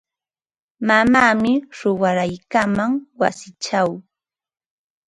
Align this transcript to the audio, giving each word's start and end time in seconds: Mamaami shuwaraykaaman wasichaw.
Mamaami 0.87 1.51
shuwaraykaaman 1.77 2.91
wasichaw. 3.19 3.89